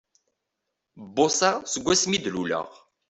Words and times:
Bbuṣaɣ 1.07 1.55
seg 1.71 1.83
wasmi 1.85 2.15
i 2.17 2.19
d-luleɣ! 2.23 2.67